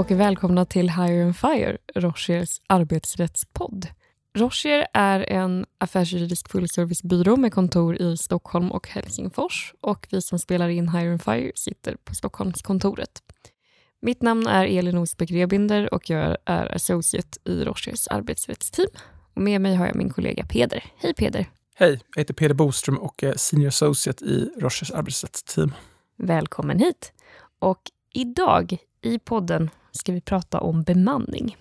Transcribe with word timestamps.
och 0.00 0.10
välkomna 0.10 0.64
till 0.64 0.90
Hire 0.90 1.24
and 1.24 1.36
Fire, 1.36 1.78
Rochers 1.94 2.60
arbetsrättspodd. 2.66 3.86
Rocher 4.34 4.86
är 4.94 5.20
en 5.20 5.66
affärsjuridisk 5.78 6.48
fullservicebyrå 6.48 7.36
med 7.36 7.52
kontor 7.52 8.02
i 8.02 8.16
Stockholm 8.16 8.72
och 8.72 8.88
Helsingfors 8.88 9.74
och 9.80 10.06
vi 10.10 10.22
som 10.22 10.38
spelar 10.38 10.68
in 10.68 10.88
Hire 10.88 11.10
and 11.10 11.22
Fire 11.22 11.52
sitter 11.54 11.96
på 12.04 12.14
Stockholmskontoret. 12.14 13.10
Mitt 14.02 14.22
namn 14.22 14.46
är 14.46 14.64
Elin 14.64 14.98
Osbeck 14.98 15.30
Rebinder 15.30 15.94
och 15.94 16.10
jag 16.10 16.36
är 16.44 16.74
associate 16.74 17.38
i 17.44 17.64
Rochers 17.64 18.08
arbetsrättsteam. 18.08 18.88
Och 19.34 19.42
med 19.42 19.60
mig 19.60 19.74
har 19.74 19.86
jag 19.86 19.96
min 19.96 20.10
kollega 20.10 20.46
Peder. 20.46 20.84
Hej 20.96 21.14
Peder! 21.14 21.50
Hej, 21.74 22.00
jag 22.14 22.20
heter 22.20 22.34
Peder 22.34 22.54
Boström 22.54 22.98
och 22.98 23.22
är 23.22 23.34
senior 23.36 23.68
associate 23.68 24.24
i 24.24 24.50
Rochers 24.56 24.90
arbetsrättsteam. 24.90 25.74
Välkommen 26.16 26.78
hit! 26.78 27.12
Och 27.58 27.80
idag 28.12 28.78
i 29.02 29.18
podden 29.18 29.70
ska 29.90 30.12
vi 30.12 30.20
prata 30.20 30.60
om 30.60 30.82
bemanning. 30.82 31.56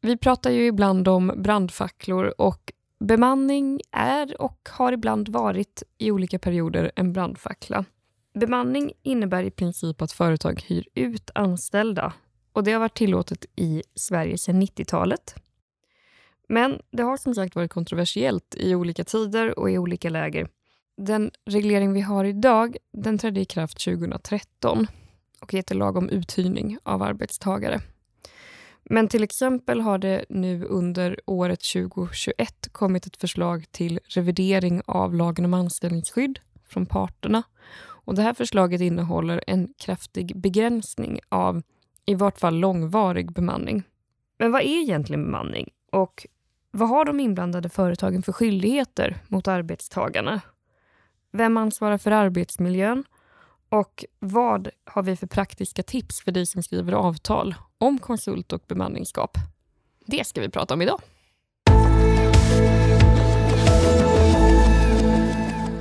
Vi 0.00 0.16
pratar 0.16 0.50
ju 0.50 0.66
ibland 0.66 1.08
om 1.08 1.32
brandfacklor 1.36 2.34
och 2.38 2.72
bemanning 3.00 3.80
är 3.92 4.42
och 4.42 4.68
har 4.70 4.92
ibland 4.92 5.28
varit 5.28 5.82
i 5.98 6.10
olika 6.10 6.38
perioder 6.38 6.92
en 6.96 7.12
brandfackla. 7.12 7.84
Bemanning 8.34 8.92
innebär 9.02 9.42
i 9.42 9.50
princip 9.50 10.02
att 10.02 10.12
företag 10.12 10.62
hyr 10.66 10.88
ut 10.94 11.30
anställda 11.34 12.12
och 12.52 12.64
det 12.64 12.72
har 12.72 12.80
varit 12.80 12.96
tillåtet 12.96 13.46
i 13.56 13.82
Sverige 13.94 14.38
sedan 14.38 14.62
90-talet. 14.62 15.34
Men 16.48 16.80
det 16.90 17.02
har 17.02 17.16
som 17.16 17.34
sagt 17.34 17.54
varit 17.54 17.70
kontroversiellt 17.70 18.54
i 18.58 18.74
olika 18.74 19.04
tider 19.04 19.58
och 19.58 19.70
i 19.70 19.78
olika 19.78 20.10
läger. 20.10 20.48
Den 20.96 21.30
reglering 21.46 21.92
vi 21.92 22.00
har 22.00 22.24
idag 22.24 22.76
den 22.92 23.18
trädde 23.18 23.40
i 23.40 23.44
kraft 23.44 23.84
2013 23.84 24.86
och 25.40 25.52
heter 25.52 25.74
lag 25.74 25.96
om 25.96 26.08
uthyrning 26.08 26.78
av 26.82 27.02
arbetstagare. 27.02 27.80
Men 28.90 29.08
till 29.08 29.22
exempel 29.22 29.80
har 29.80 29.98
det 29.98 30.24
nu 30.28 30.64
under 30.64 31.20
året 31.26 31.60
2021 31.72 32.68
kommit 32.72 33.06
ett 33.06 33.16
förslag 33.16 33.64
till 33.70 34.00
revidering 34.04 34.82
av 34.86 35.14
lagen 35.14 35.44
om 35.44 35.54
anställningsskydd 35.54 36.38
från 36.66 36.86
parterna. 36.86 37.42
Och 37.80 38.14
det 38.14 38.22
här 38.22 38.34
förslaget 38.34 38.80
innehåller 38.80 39.44
en 39.46 39.68
kraftig 39.78 40.40
begränsning 40.40 41.20
av 41.28 41.62
i 42.06 42.14
vart 42.14 42.38
fall 42.38 42.54
långvarig 42.54 43.32
bemanning. 43.32 43.82
Men 44.38 44.52
vad 44.52 44.62
är 44.62 44.82
egentligen 44.82 45.24
bemanning? 45.24 45.70
Och 45.92 46.26
vad 46.70 46.88
har 46.88 47.04
de 47.04 47.20
inblandade 47.20 47.68
företagen 47.68 48.22
för 48.22 48.32
skyldigheter 48.32 49.16
mot 49.28 49.48
arbetstagarna? 49.48 50.40
Vem 51.32 51.56
ansvarar 51.56 51.98
för 51.98 52.10
arbetsmiljön? 52.10 53.04
Och 53.68 54.04
vad 54.18 54.68
har 54.84 55.02
vi 55.02 55.16
för 55.16 55.26
praktiska 55.26 55.82
tips 55.82 56.20
för 56.20 56.32
dig 56.32 56.46
som 56.46 56.62
skriver 56.62 56.92
avtal 56.92 57.54
om 57.78 57.98
konsult 57.98 58.52
och 58.52 58.62
bemanningsskap? 58.66 59.36
Det 60.06 60.26
ska 60.26 60.40
vi 60.40 60.48
prata 60.48 60.74
om 60.74 60.82
idag. 60.82 61.00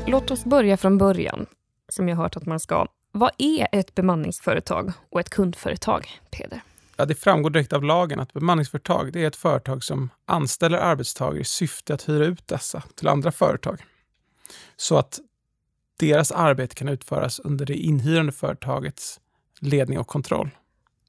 Låt 0.08 0.31
oss 0.31 0.45
börja 0.45 0.77
från 0.77 0.97
början, 0.97 1.45
som 1.89 2.09
jag 2.09 2.15
hört 2.15 2.38
att 2.38 2.45
man 2.45 2.59
ska. 2.59 2.88
Vad 3.11 3.31
är 3.38 3.67
ett 3.71 3.95
bemanningsföretag 3.95 4.91
och 5.09 5.19
ett 5.19 5.30
kundföretag, 5.30 6.08
Peder? 6.31 6.61
Ja, 6.95 7.05
det 7.05 7.15
framgår 7.15 7.49
direkt 7.49 7.73
av 7.73 7.83
lagen 7.83 8.19
att 8.19 8.33
bemanningsföretag 8.33 9.13
det 9.13 9.23
är 9.23 9.27
ett 9.27 9.35
företag 9.35 9.83
som 9.83 10.09
anställer 10.25 10.77
arbetstagare 10.77 11.39
i 11.39 11.43
syfte 11.43 11.93
att 11.93 12.09
hyra 12.09 12.25
ut 12.25 12.47
dessa 12.47 12.83
till 12.95 13.08
andra 13.08 13.31
företag. 13.31 13.83
Så 14.75 14.97
att 14.97 15.19
deras 16.00 16.31
arbete 16.31 16.76
kan 16.76 16.90
utföras 16.90 17.40
under 17.40 17.66
det 17.66 17.76
inhyrande 17.76 18.32
företagets 18.32 19.20
ledning 19.60 19.99
och 19.99 20.08
kontroll. 20.08 20.49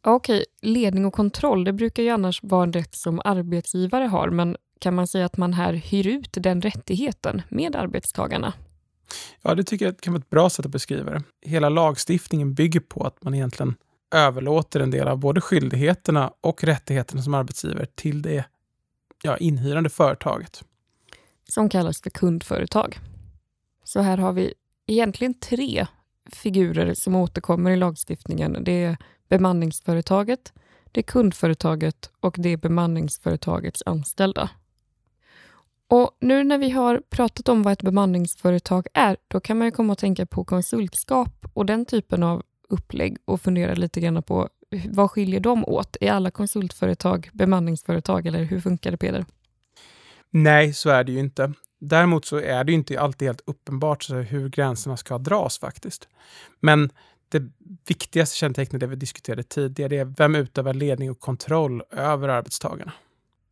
Okej, 0.03 0.45
ledning 0.62 1.07
och 1.07 1.15
kontroll, 1.15 1.65
det 1.65 1.73
brukar 1.73 2.03
ju 2.03 2.09
annars 2.09 2.43
vara 2.43 2.62
en 2.62 2.73
rätt 2.73 2.95
som 2.95 3.21
arbetsgivare 3.25 4.05
har, 4.05 4.31
men 4.31 4.57
kan 4.79 4.95
man 4.95 5.07
säga 5.07 5.27
att 5.27 5.37
man 5.37 5.53
här 5.53 5.73
hyr 5.73 6.07
ut 6.07 6.31
den 6.33 6.61
rättigheten 6.61 7.43
med 7.49 7.77
arbetstagarna? 7.77 8.53
Ja, 9.43 9.55
det 9.55 9.65
tycker 9.65 9.85
jag 9.85 10.01
kan 10.01 10.12
vara 10.12 10.21
ett 10.21 10.31
bra 10.31 10.51
sätt 10.51 10.67
att 10.67 10.73
beskriva 10.73 11.11
det. 11.11 11.23
Hela 11.43 11.69
lagstiftningen 11.69 12.55
bygger 12.55 12.81
på 12.81 13.05
att 13.07 13.25
man 13.25 13.35
egentligen 13.35 13.75
överlåter 14.15 14.81
en 14.81 14.91
del 14.91 15.09
av 15.09 15.19
både 15.19 15.41
skyldigheterna 15.41 16.33
och 16.41 16.65
rättigheterna 16.65 17.23
som 17.23 17.35
arbetsgivare 17.35 17.87
till 17.87 18.23
det 18.23 18.45
ja, 19.23 19.37
inhyrande 19.37 19.91
företaget. 19.91 20.65
Som 21.49 21.69
kallas 21.69 22.03
för 22.03 22.11
kundföretag. 22.11 22.99
Så 23.85 24.01
här 24.01 24.19
har 24.19 24.33
vi 24.33 24.55
egentligen 24.88 25.34
tre 25.34 25.87
figurer 26.32 26.94
som 26.94 27.15
återkommer 27.15 27.71
i 27.71 27.76
lagstiftningen. 27.76 28.65
Det 28.65 28.84
är 28.84 28.97
bemanningsföretaget, 29.28 30.53
det 30.93 31.00
är 31.00 31.03
kundföretaget 31.03 32.10
och 32.21 32.37
det 32.38 32.49
är 32.49 32.56
bemanningsföretagets 32.56 33.82
anställda. 33.87 34.50
Och 35.91 36.16
Nu 36.21 36.44
när 36.44 36.59
vi 36.59 36.71
har 36.71 37.03
pratat 37.10 37.49
om 37.49 37.62
vad 37.62 37.72
ett 37.72 37.82
bemanningsföretag 37.82 38.87
är, 38.94 39.16
då 39.28 39.41
kan 39.41 39.59
man 39.59 39.66
ju 39.66 39.71
komma 39.71 39.93
att 39.93 39.99
tänka 39.99 40.26
på 40.26 40.44
konsultskap 40.44 41.47
och 41.55 41.66
den 41.66 41.84
typen 41.84 42.22
av 42.22 42.43
upplägg 42.69 43.16
och 43.25 43.41
fundera 43.41 43.75
lite 43.75 44.00
grann 44.00 44.22
på 44.22 44.49
vad 44.91 45.10
skiljer 45.10 45.41
de 45.41 45.65
åt? 45.65 45.97
Är 46.00 46.12
alla 46.12 46.31
konsultföretag 46.31 47.31
bemanningsföretag 47.32 48.26
eller 48.26 48.44
hur 48.44 48.60
funkar 48.60 48.91
det 48.91 48.97
Peder? 48.97 49.25
Nej, 50.31 50.72
så 50.72 50.91
är 50.91 51.05
det 51.05 51.12
ju 51.12 51.19
inte. 51.19 51.53
Däremot 51.81 52.25
så 52.25 52.37
är 52.37 52.65
det 52.65 52.72
inte 52.72 53.00
alltid 53.00 53.28
helt 53.28 53.43
uppenbart 53.47 54.03
så 54.03 54.15
hur 54.15 54.49
gränserna 54.49 54.97
ska 54.97 55.19
dras 55.19 55.59
faktiskt. 55.59 56.09
Men 56.61 56.91
det 57.28 57.43
viktigaste 57.89 58.37
kännetecknet 58.37 58.81
det 58.81 58.87
vi 58.87 58.97
diskuterade 58.97 59.43
tidigare 59.43 59.97
är 59.97 60.05
vem 60.05 60.34
utövar 60.34 60.75
ledning 60.75 61.11
och 61.11 61.21
kontroll 61.21 61.83
över 61.91 62.28
arbetstagarna. 62.28 62.93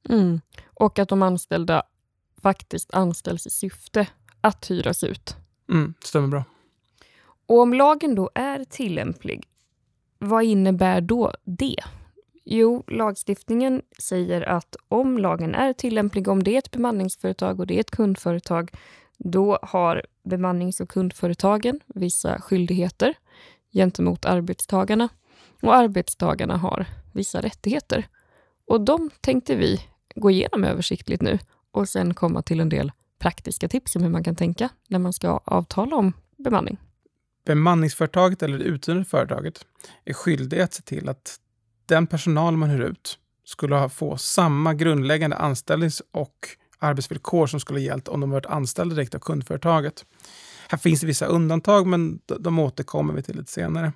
Mm. 0.09 0.41
Och 0.67 0.99
att 0.99 1.09
de 1.09 1.23
anställda 1.23 1.83
faktiskt 2.43 2.95
anställs 2.95 3.47
i 3.47 3.51
syfte 3.51 4.07
att 4.41 4.71
hyras 4.71 5.05
ut. 5.05 5.37
Mm, 5.69 5.95
stämmer 6.05 6.29
bra. 6.29 6.45
Och 7.47 7.61
om 7.61 7.75
lagen 7.75 8.15
då 8.15 8.31
är 8.35 8.65
tillämplig, 8.65 9.49
vad 10.19 10.45
innebär 10.45 11.01
då 11.01 11.33
det? 11.45 11.81
Jo, 12.49 12.85
lagstiftningen 12.87 13.83
säger 13.99 14.43
att 14.43 14.77
om 14.89 15.19
lagen 15.19 15.55
är 15.55 15.73
tillämplig, 15.73 16.29
om 16.29 16.43
det 16.43 16.55
är 16.55 16.59
ett 16.59 16.71
bemanningsföretag 16.71 17.61
och 17.61 17.67
det 17.67 17.75
är 17.77 17.81
ett 17.81 17.91
kundföretag, 17.91 18.71
då 19.19 19.59
har 19.63 20.07
bemannings 20.25 20.81
och 20.81 20.89
kundföretagen 20.89 21.81
vissa 21.87 22.41
skyldigheter 22.41 23.15
gentemot 23.73 24.25
arbetstagarna 24.25 25.09
och 25.63 25.75
arbetstagarna 25.75 26.57
har 26.57 26.87
vissa 27.13 27.41
rättigheter. 27.41 28.09
Och 28.67 28.81
de 28.81 29.11
tänkte 29.21 29.57
vi 29.57 29.81
gå 30.15 30.31
igenom 30.31 30.65
översiktligt 30.65 31.23
nu 31.23 31.39
och 31.71 31.89
sen 31.89 32.15
komma 32.15 32.43
till 32.43 32.61
en 32.61 32.69
del 32.69 32.93
praktiska 33.19 33.69
tips 33.69 33.97
om 33.97 34.03
hur 34.03 34.11
man 34.11 34.25
kan 34.25 34.37
tänka 34.37 34.69
när 34.89 34.99
man 34.99 35.13
ska 35.13 35.41
avtala 35.45 35.97
om 35.97 36.13
bemanning. 36.37 36.79
Bemanningsföretaget 37.47 38.43
eller 38.43 38.59
det 38.59 38.65
uthyrande 38.65 39.05
företaget 39.05 39.67
är 40.05 40.13
skyldigt 40.13 40.63
att 40.63 40.75
se 40.75 40.83
till 40.83 41.09
att 41.09 41.41
den 41.87 42.07
personal 42.07 42.57
man 42.57 42.71
hyr 42.71 42.81
ut 42.81 43.19
skulle 43.45 43.77
ha 43.77 43.89
få 43.89 44.17
samma 44.17 44.75
grundläggande 44.75 45.37
anställnings 45.37 46.03
och 46.11 46.49
arbetsvillkor 46.79 47.47
som 47.47 47.61
skulle 47.61 47.81
gällt 47.81 48.09
om 48.09 48.21
de 48.21 48.31
varit 48.31 48.47
anställda 48.47 48.95
direkt 48.95 49.15
av 49.15 49.19
kundföretaget. 49.19 50.05
Här 50.69 50.79
finns 50.79 51.01
det 51.01 51.07
vissa 51.07 51.27
undantag, 51.27 51.87
men 51.87 52.21
de 52.27 52.59
återkommer 52.59 53.15
vi 53.15 53.23
till 53.23 53.37
lite 53.37 53.53
senare. 53.53 53.93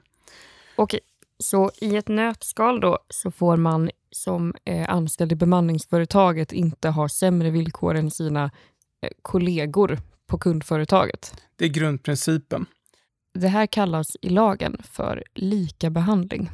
Okej, 0.76 1.00
så 1.38 1.70
i 1.80 1.96
ett 1.96 2.08
nötskal 2.08 2.80
då 2.80 2.98
så 3.08 3.30
får 3.30 3.56
man 3.56 3.90
som 4.10 4.54
eh, 4.64 4.90
anställd 4.90 5.32
i 5.32 5.34
bemanningsföretaget 5.34 6.52
inte 6.52 6.88
ha 6.88 7.08
sämre 7.08 7.50
villkor 7.50 7.94
än 7.94 8.10
sina 8.10 8.44
eh, 9.02 9.10
kollegor 9.22 9.98
på 10.26 10.38
kundföretaget. 10.38 11.42
Det 11.56 11.64
är 11.64 11.68
grundprincipen. 11.68 12.66
Det 13.34 13.48
här 13.48 13.66
kallas 13.66 14.16
i 14.22 14.28
lagen 14.28 14.82
för 14.84 15.24
lika 15.34 15.90
behandling. 15.90 16.50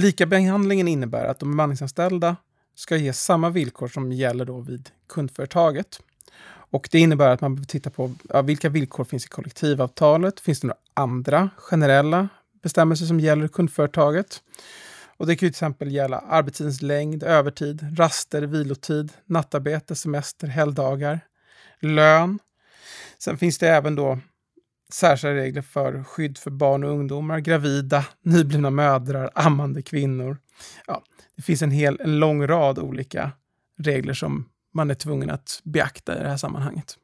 Likabehandlingen 0.00 0.88
innebär 0.88 1.24
att 1.24 1.38
de 1.38 1.50
bemanningsanställda 1.50 2.36
ska 2.74 2.96
ges 2.96 3.24
samma 3.24 3.50
villkor 3.50 3.88
som 3.88 4.12
gäller 4.12 4.44
då 4.44 4.60
vid 4.60 4.90
kundföretaget. 5.08 6.00
Och 6.44 6.88
Det 6.90 6.98
innebär 6.98 7.30
att 7.30 7.40
man 7.40 7.54
behöver 7.54 7.66
titta 7.66 7.90
på 7.90 8.14
ja, 8.28 8.42
vilka 8.42 8.68
villkor 8.68 9.04
finns 9.04 9.24
i 9.24 9.28
kollektivavtalet. 9.28 10.40
Finns 10.40 10.60
det 10.60 10.66
några 10.66 10.78
andra 10.94 11.50
generella 11.56 12.28
bestämmelser 12.62 13.06
som 13.06 13.20
gäller 13.20 13.48
kundföretaget? 13.48 14.42
Och 15.16 15.26
Det 15.26 15.36
kan 15.36 15.38
till 15.38 15.48
exempel 15.48 15.92
gälla 15.92 16.18
arbetstidens 16.18 16.82
längd, 16.82 17.22
övertid, 17.22 17.98
raster, 17.98 18.42
vilotid, 18.42 19.12
nattarbete, 19.26 19.94
semester, 19.94 20.46
helgdagar, 20.46 21.20
lön. 21.80 22.38
Sen 23.18 23.38
finns 23.38 23.58
det 23.58 23.68
även 23.68 23.94
då 23.94 24.18
särskilda 24.94 25.36
regler 25.36 25.62
för 25.62 26.04
skydd 26.04 26.38
för 26.38 26.50
barn 26.50 26.84
och 26.84 26.90
ungdomar, 26.90 27.38
gravida, 27.38 28.06
nyblivna 28.22 28.70
mödrar, 28.70 29.30
ammande 29.34 29.82
kvinnor. 29.82 30.38
Ja, 30.86 31.02
det 31.36 31.42
finns 31.42 31.62
en, 31.62 31.70
hel, 31.70 32.00
en 32.00 32.18
lång 32.18 32.46
rad 32.46 32.78
olika 32.78 33.32
regler 33.78 34.14
som 34.14 34.48
man 34.74 34.90
är 34.90 34.94
tvungen 34.94 35.30
att 35.30 35.60
beakta 35.64 36.18
i 36.18 36.22
det 36.22 36.28
här 36.28 36.36
sammanhanget. 36.36 36.96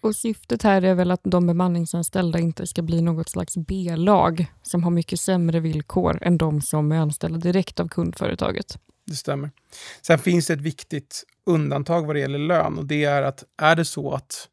Och 0.00 0.16
Syftet 0.16 0.62
här 0.62 0.82
är 0.82 0.94
väl 0.94 1.10
att 1.10 1.20
de 1.22 1.46
bemanningsanställda 1.46 2.38
inte 2.38 2.66
ska 2.66 2.82
bli 2.82 3.02
något 3.02 3.28
slags 3.28 3.56
B-lag 3.56 4.46
som 4.62 4.84
har 4.84 4.90
mycket 4.90 5.20
sämre 5.20 5.60
villkor 5.60 6.18
än 6.22 6.38
de 6.38 6.60
som 6.60 6.92
är 6.92 6.96
anställda 6.96 7.38
direkt 7.38 7.80
av 7.80 7.88
kundföretaget. 7.88 8.78
Det 9.06 9.14
stämmer. 9.14 9.50
Sen 10.02 10.18
finns 10.18 10.46
det 10.46 10.54
ett 10.54 10.60
viktigt 10.60 11.24
undantag 11.46 12.06
vad 12.06 12.16
det 12.16 12.20
gäller 12.20 12.38
lön 12.38 12.78
och 12.78 12.86
det 12.86 13.04
är 13.04 13.22
att 13.22 13.44
är 13.62 13.76
det 13.76 13.84
så 13.84 14.12
att 14.12 14.48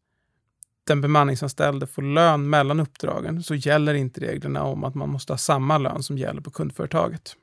den 0.83 1.01
bemanningsanställde 1.01 1.87
får 1.87 2.01
lön 2.01 2.49
mellan 2.49 2.79
uppdragen 2.79 3.43
så 3.43 3.55
gäller 3.55 3.93
inte 3.93 4.21
reglerna 4.21 4.63
om 4.63 4.83
att 4.83 4.95
man 4.95 5.09
måste 5.09 5.33
ha 5.33 5.37
samma 5.37 5.77
lön 5.77 6.03
som 6.03 6.17
gäller 6.17 6.41
på 6.41 6.51
kundföretaget. 6.51 7.35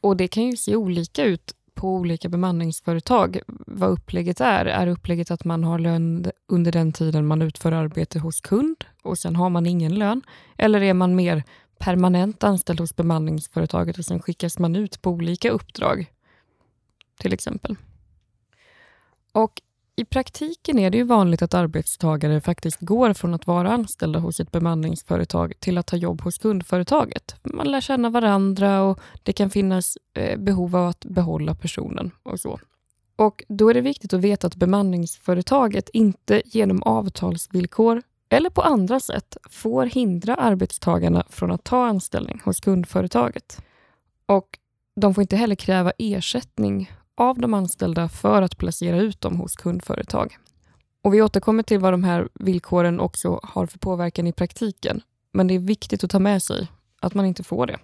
Och 0.00 0.16
det 0.16 0.28
kan 0.28 0.42
ju 0.44 0.56
se 0.56 0.76
olika 0.76 1.24
ut 1.24 1.54
på 1.74 1.94
olika 1.94 2.28
bemanningsföretag 2.28 3.40
vad 3.46 3.90
upplägget 3.90 4.40
är. 4.40 4.66
Är 4.66 4.86
upplägget 4.86 5.30
att 5.30 5.44
man 5.44 5.64
har 5.64 5.78
lön 5.78 6.30
under 6.46 6.72
den 6.72 6.92
tiden 6.92 7.26
man 7.26 7.42
utför 7.42 7.72
arbete 7.72 8.18
hos 8.18 8.40
kund 8.40 8.84
och 9.02 9.18
sen 9.18 9.36
har 9.36 9.50
man 9.50 9.66
ingen 9.66 9.94
lön? 9.94 10.22
Eller 10.56 10.82
är 10.82 10.94
man 10.94 11.16
mer 11.16 11.42
permanent 11.78 12.44
anställd 12.44 12.80
hos 12.80 12.96
bemanningsföretaget 12.96 13.98
och 13.98 14.04
sen 14.04 14.22
skickas 14.22 14.58
man 14.58 14.76
ut 14.76 15.02
på 15.02 15.10
olika 15.10 15.50
uppdrag? 15.50 16.12
Till 17.18 17.32
exempel. 17.32 17.76
Och 19.32 19.60
i 19.98 20.04
praktiken 20.04 20.78
är 20.78 20.90
det 20.90 20.98
ju 20.98 21.04
vanligt 21.04 21.42
att 21.42 21.54
arbetstagare 21.54 22.40
faktiskt 22.40 22.80
går 22.80 23.12
från 23.12 23.34
att 23.34 23.46
vara 23.46 23.72
anställda 23.72 24.18
hos 24.18 24.40
ett 24.40 24.52
bemanningsföretag 24.52 25.52
till 25.60 25.78
att 25.78 25.86
ta 25.86 25.96
jobb 25.96 26.20
hos 26.20 26.38
kundföretaget. 26.38 27.36
Man 27.42 27.70
lär 27.70 27.80
känna 27.80 28.10
varandra 28.10 28.82
och 28.82 29.00
det 29.22 29.32
kan 29.32 29.50
finnas 29.50 29.98
eh, 30.14 30.38
behov 30.38 30.76
av 30.76 30.86
att 30.86 31.04
behålla 31.04 31.54
personen 31.54 32.10
och 32.22 32.40
så. 32.40 32.60
Och 33.16 33.44
Då 33.48 33.70
är 33.70 33.74
det 33.74 33.80
viktigt 33.80 34.12
att 34.12 34.20
veta 34.20 34.46
att 34.46 34.56
bemanningsföretaget 34.56 35.88
inte 35.92 36.42
genom 36.44 36.82
avtalsvillkor 36.82 38.02
eller 38.28 38.50
på 38.50 38.62
andra 38.62 39.00
sätt 39.00 39.36
får 39.50 39.86
hindra 39.86 40.34
arbetstagarna 40.34 41.24
från 41.30 41.50
att 41.50 41.64
ta 41.64 41.86
anställning 41.86 42.40
hos 42.44 42.60
kundföretaget. 42.60 43.62
Och 44.26 44.58
De 44.96 45.14
får 45.14 45.22
inte 45.22 45.36
heller 45.36 45.54
kräva 45.54 45.92
ersättning 45.98 46.90
av 47.18 47.38
de 47.38 47.54
anställda 47.54 48.08
för 48.08 48.42
att 48.42 48.58
placera 48.58 49.00
ut 49.00 49.20
dem 49.20 49.36
hos 49.36 49.56
kundföretag. 49.56 50.36
Och 51.02 51.14
vi 51.14 51.22
återkommer 51.22 51.62
till 51.62 51.78
vad 51.78 51.92
de 51.92 52.04
här 52.04 52.28
villkoren 52.34 53.00
också 53.00 53.40
har 53.42 53.66
för 53.66 53.78
påverkan 53.78 54.26
i 54.26 54.32
praktiken. 54.32 55.00
Men 55.32 55.46
det 55.46 55.54
är 55.54 55.58
viktigt 55.58 56.04
att 56.04 56.10
ta 56.10 56.18
med 56.18 56.42
sig 56.42 56.68
att 57.00 57.14
man 57.14 57.26
inte 57.26 57.42
får 57.42 57.66
det. 57.66 57.78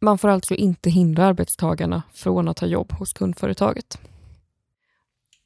Man 0.00 0.18
får 0.18 0.28
alltså 0.28 0.54
inte 0.54 0.90
hindra 0.90 1.26
arbetstagarna 1.26 2.02
från 2.12 2.48
att 2.48 2.58
ha 2.58 2.66
jobb 2.68 2.92
hos 2.92 3.12
kundföretaget. 3.12 3.98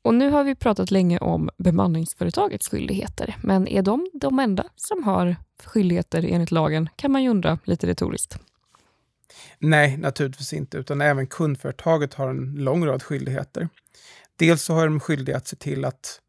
Och 0.03 0.15
nu 0.15 0.31
har 0.31 0.45
vi 0.45 0.55
pratat 0.55 0.91
länge 0.91 1.19
om 1.19 1.51
bemanningsföretagets 1.59 2.69
skyldigheter, 2.69 3.37
men 3.43 3.69
är 3.69 3.83
de 3.83 4.11
de 4.15 4.39
enda 4.39 4.65
som 4.77 5.05
har 5.05 5.37
skyldigheter 5.65 6.25
enligt 6.29 6.51
lagen 6.51 6.89
kan 6.97 7.13
man 7.13 7.23
ju 7.23 7.29
undra 7.29 7.59
lite 7.65 7.87
retoriskt. 7.87 8.39
Nej, 9.59 9.97
naturligtvis 9.97 10.53
inte, 10.53 10.79
utan 10.79 11.01
även 11.01 11.27
kundföretaget 11.27 12.15
har 12.15 12.29
en 12.29 12.55
lång 12.55 12.87
rad 12.87 13.03
skyldigheter. 13.03 13.69
Dels 14.37 14.63
så 14.63 14.75
har 14.75 14.87
de 14.87 15.01
skyldighet 15.01 15.43
att 15.43 15.49
se 15.49 15.57
till 15.57 15.85
att 15.85 16.21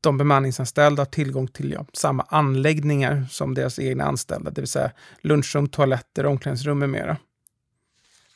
de 0.00 0.18
bemanningsanställda 0.18 1.00
har 1.00 1.06
tillgång 1.06 1.48
till 1.48 1.72
ja, 1.72 1.86
samma 1.92 2.22
anläggningar 2.22 3.26
som 3.30 3.54
deras 3.54 3.78
egna 3.78 4.04
anställda, 4.04 4.50
det 4.50 4.60
vill 4.60 4.68
säga 4.68 4.90
lunchrum, 5.20 5.68
toaletter, 5.68 6.26
omklädningsrum 6.26 6.78
med 6.78 6.90
mera. 6.90 7.16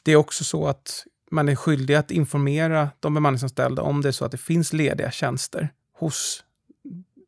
Det 0.02 0.12
är 0.12 0.16
också 0.16 0.44
så 0.44 0.66
att 0.66 1.06
man 1.30 1.48
är 1.48 1.56
skyldig 1.56 1.94
att 1.94 2.10
informera 2.10 2.88
de 3.00 3.14
bemanningsanställda 3.14 3.82
om 3.82 4.02
det 4.02 4.08
är 4.08 4.12
så 4.12 4.24
att 4.24 4.32
det 4.32 4.38
finns 4.38 4.72
lediga 4.72 5.10
tjänster 5.10 5.68
hos 5.92 6.44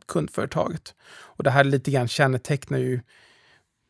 kundföretaget. 0.09 0.95
Och 1.09 1.45
det 1.45 1.51
här 1.51 1.65
lite 1.65 1.91
grann 1.91 2.09
kännetecknar 2.09 2.79
ju 2.79 3.01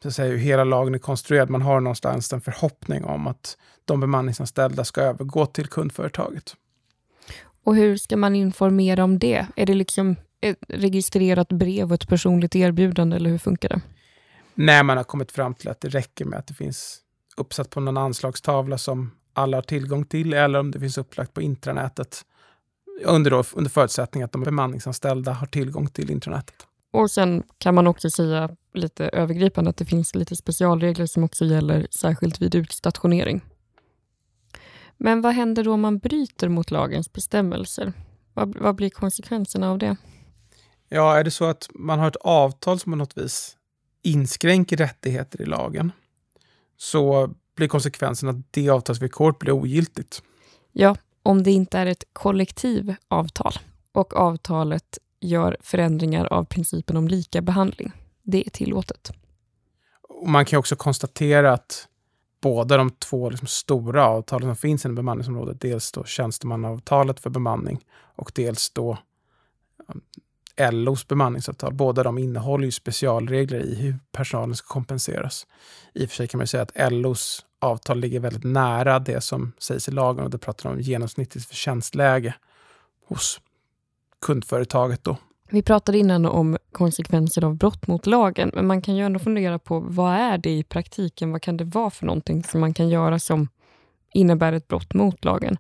så 0.03 0.09
att 0.09 0.15
säga, 0.15 0.31
hur 0.31 0.39
hela 0.39 0.65
lagen 0.65 0.95
är 0.95 0.99
konstruerad. 0.99 1.51
Man 1.51 1.63
har 1.63 1.81
någonstans 1.81 2.33
en 2.33 2.41
förhoppning 2.41 3.05
om 3.05 3.27
att 3.27 3.57
de 3.85 4.01
bemanningsanställda 4.01 4.85
ska 4.85 5.01
övergå 5.01 5.47
till 5.47 5.67
kundföretaget. 5.67 6.57
Och 7.65 7.77
hur 7.77 7.97
ska 7.97 8.17
man 8.17 8.37
informera 8.37 9.05
om 9.05 9.19
det? 9.19 9.47
Är 9.57 9.67
det 9.67 9.75
liksom 9.75 10.17
ett 10.41 10.59
registrerat 10.69 11.49
brev 11.49 11.89
och 11.89 11.95
ett 11.95 12.09
personligt 12.09 12.57
erbjudande 12.57 13.17
eller 13.17 13.31
hur 13.31 13.39
funkar 13.39 13.69
det? 13.69 13.81
Nej, 14.55 14.83
man 14.83 14.97
har 14.97 15.05
kommit 15.05 15.33
fram 15.33 15.55
till 15.55 15.69
att 15.69 15.81
det 15.81 15.89
räcker 15.89 16.25
med 16.25 16.39
att 16.39 16.47
det 16.47 16.55
finns 16.55 16.99
uppsatt 17.37 17.71
på 17.71 17.81
någon 17.81 17.97
anslagstavla 17.97 18.79
som 18.79 19.11
alla 19.33 19.57
har 19.57 19.63
tillgång 19.63 20.05
till 20.05 20.33
eller 20.33 20.59
om 20.59 20.71
det 20.71 20.81
finns 20.81 20.99
upplagt 20.99 21.35
på 21.35 21.43
intranätet 21.43 22.25
under, 23.05 23.31
då, 23.31 23.45
under 23.55 23.71
förutsättning 23.71 24.23
att 24.23 24.33
de 24.33 24.43
bemanningsanställda 24.43 25.33
har 25.33 25.47
tillgång 25.47 25.89
till 25.89 26.11
intranätet. 26.11 26.67
Och 26.93 27.11
sen 27.11 27.43
kan 27.59 27.75
man 27.75 27.87
också 27.87 28.11
säga 28.11 28.51
lite 28.77 29.09
övergripande 29.09 29.71
att 29.71 29.77
det 29.77 29.85
finns 29.85 30.15
lite 30.15 30.37
specialregler 30.37 31.07
som 31.07 31.25
också 31.25 31.45
gäller 31.45 31.87
särskilt 31.91 32.41
vid 32.41 32.55
utstationering. 32.55 33.41
Men 34.97 35.21
vad 35.21 35.35
händer 35.35 35.65
då 35.65 35.73
om 35.73 35.81
man 35.81 35.99
bryter 35.99 36.49
mot 36.49 36.71
lagens 36.71 37.13
bestämmelser? 37.13 37.93
Vad, 38.35 38.57
vad 38.57 38.75
blir 38.75 38.91
konsekvenserna 38.91 39.71
av 39.71 39.79
det? 39.79 39.97
Ja, 40.89 41.19
är 41.19 41.25
det 41.25 41.31
så 41.31 41.45
att 41.45 41.69
man 41.75 41.99
har 41.99 42.09
ett 42.09 42.17
avtal 42.17 42.79
som 42.79 42.93
på 42.93 42.97
något 42.97 43.19
vis 43.19 43.57
inskränker 44.03 44.77
rättigheter 44.77 45.43
i 45.43 45.47
lagen 45.47 45.93
så 46.77 47.31
blir 47.57 47.69
konsekvensen 47.69 48.29
att 48.29 48.53
det 48.53 48.69
avtalsvillkoret 48.71 49.39
blir 49.39 49.53
ogiltigt. 49.53 50.23
Ja, 50.73 50.97
om 51.23 51.43
det 51.43 51.51
inte 51.51 51.79
är 51.79 51.87
ett 51.87 52.05
kollektivavtal 52.13 53.53
och 53.93 54.17
avtalet 54.17 54.99
gör 55.21 55.57
förändringar 55.61 56.25
av 56.25 56.45
principen 56.45 56.97
om 56.97 57.09
lika 57.09 57.43
behandling. 57.43 57.93
Det 58.27 58.47
är 58.47 58.51
tillåtet. 58.51 59.13
Och 60.03 60.29
man 60.29 60.45
kan 60.45 60.59
också 60.59 60.77
konstatera 60.77 61.53
att 61.53 61.89
båda 62.41 62.77
de 62.77 62.91
två 62.91 63.31
liksom 63.31 63.49
stora 63.49 64.07
avtalen 64.07 64.49
som 64.49 64.57
finns 64.57 64.85
inom 64.85 64.95
bemanningsområdet, 64.95 65.61
dels 65.61 65.93
då 65.93 66.05
tjänstemannaavtalet 66.05 67.21
för 67.21 67.31
bemanning 67.31 67.85
och 68.17 68.33
dels 68.35 68.71
då 68.71 68.99
eh, 70.57 70.73
LOs 70.73 71.09
bemanningsavtal. 71.09 71.75
Båda 71.75 72.03
de 72.03 72.19
innehåller 72.19 72.65
ju 72.65 72.71
specialregler 72.71 73.61
i 73.61 73.75
hur 73.75 73.99
personalen 74.13 74.57
ska 74.57 74.67
kompenseras. 74.67 75.47
I 75.95 76.07
och 76.07 76.09
för 76.09 76.17
sig 76.17 76.29
kan 76.29 76.39
man 76.39 76.47
säga 76.47 76.63
att 76.63 76.93
LOs 76.93 77.47
avtal 77.59 78.01
ligger 78.01 78.21
väldigt 78.21 78.45
nära 78.45 78.99
det 78.99 79.21
som 79.21 79.53
sägs 79.59 79.89
i 79.89 79.91
lagen 79.91 80.25
och 80.25 80.31
det 80.31 80.39
pratar 80.39 80.71
om 80.71 80.81
genomsnittligt 80.81 81.49
förtjänstläge 81.49 82.35
hos 83.07 83.41
kundföretaget. 84.21 85.05
Då. 85.05 85.17
Vi 85.57 85.63
pratade 85.63 85.99
innan 85.99 86.27
om 86.27 86.59
konsekvenser 86.73 87.45
av 87.45 87.55
brott 87.55 87.87
mot 87.87 88.07
lagen, 88.07 88.51
men 88.55 88.67
man 88.67 88.83
kan 88.83 88.97
ju 88.97 89.05
ändå 89.05 89.19
fundera 89.19 89.59
på 89.59 89.81
vad 89.81 90.15
är 90.15 90.39
det 90.39 90.51
i 90.51 90.63
praktiken? 90.63 91.33
Vad 91.33 91.43
kan 91.43 91.57
det 91.57 91.65
vara 91.65 91.91
för 91.91 92.07
någonting 92.07 92.45
som 92.45 92.61
man 92.61 92.75
kan 92.75 92.89
göra 92.89 93.19
som 93.19 93.49
innebär 94.13 94.53
ett 94.53 94.69
brott 94.69 94.95
mot 94.95 95.25
lagen? 95.25 95.57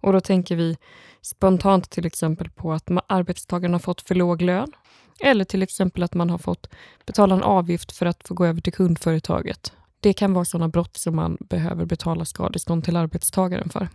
Och 0.00 0.12
då 0.12 0.20
tänker 0.20 0.56
vi 0.56 0.76
spontant 1.22 1.90
till 1.90 2.06
exempel 2.06 2.50
på 2.50 2.72
att 2.72 2.88
arbetstagaren 3.06 3.72
har 3.72 3.80
fått 3.80 4.00
för 4.00 4.14
låg 4.14 4.42
lön 4.42 4.72
eller 5.20 5.44
till 5.44 5.62
exempel 5.62 6.02
att 6.02 6.14
man 6.14 6.30
har 6.30 6.38
fått 6.38 6.68
betala 7.06 7.34
en 7.34 7.42
avgift 7.42 7.92
för 7.92 8.06
att 8.06 8.28
få 8.28 8.34
gå 8.34 8.46
över 8.46 8.60
till 8.60 8.72
kundföretaget. 8.72 9.72
Det 10.00 10.12
kan 10.12 10.34
vara 10.34 10.44
sådana 10.44 10.68
brott 10.68 10.96
som 10.96 11.16
man 11.16 11.36
behöver 11.40 11.84
betala 11.84 12.24
skadestånd 12.24 12.84
till 12.84 12.96
arbetstagaren 12.96 13.68
för. 13.68 13.88